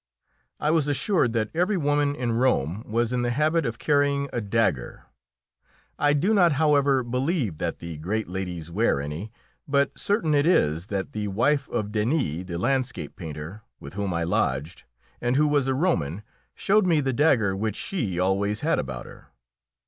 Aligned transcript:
I 0.59 0.71
was 0.71 0.87
assured 0.87 1.31
that 1.33 1.51
every 1.53 1.77
woman 1.77 2.15
in 2.15 2.31
Rome 2.31 2.83
was 2.91 3.13
in 3.13 3.21
the 3.21 3.29
habit 3.29 3.67
of 3.67 3.77
carrying 3.77 4.29
a 4.33 4.41
dagger. 4.41 5.03
I 5.99 6.13
do 6.13 6.33
not, 6.33 6.53
however, 6.53 7.03
believe 7.03 7.59
that 7.59 7.77
the 7.77 7.97
great 7.99 8.27
ladies 8.27 8.71
wear 8.71 8.99
any, 8.99 9.31
but 9.67 9.91
certain 9.95 10.33
it 10.33 10.47
is 10.47 10.87
that 10.87 11.11
the 11.11 11.27
wife 11.27 11.69
of 11.69 11.91
Denis, 11.91 12.45
the 12.45 12.57
landscape 12.57 13.15
painter, 13.15 13.61
with 13.79 13.93
whom 13.93 14.11
I 14.11 14.23
lodged, 14.23 14.85
and 15.21 15.35
who 15.35 15.47
was 15.47 15.67
a 15.67 15.75
Roman, 15.75 16.23
showed 16.55 16.87
me 16.87 16.99
the 16.99 17.13
dagger 17.13 17.55
which 17.55 17.75
she 17.75 18.17
always 18.17 18.61
had 18.61 18.79
about 18.79 19.05
her. 19.05 19.27